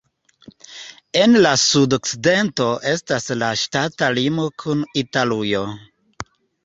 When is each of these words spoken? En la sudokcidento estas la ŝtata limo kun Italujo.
En 1.23 1.35
la 1.43 1.51
sudokcidento 1.63 2.69
estas 2.93 3.29
la 3.43 3.51
ŝtata 3.65 4.09
limo 4.21 4.49
kun 4.65 4.83
Italujo. 5.03 5.63